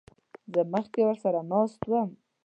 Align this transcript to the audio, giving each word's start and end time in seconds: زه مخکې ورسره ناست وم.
زه 0.53 0.61
مخکې 0.73 1.01
ورسره 1.05 1.39
ناست 1.51 1.81
وم. 1.89 2.09